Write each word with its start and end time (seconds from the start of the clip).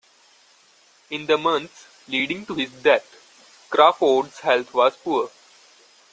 In 1.11 1.27
the 1.27 1.37
months 1.37 1.85
leading 2.07 2.43
to 2.47 2.55
his 2.55 2.71
death, 2.71 3.67
Crawford's 3.69 4.39
health 4.39 4.73
was 4.73 4.97
poor. 4.97 5.29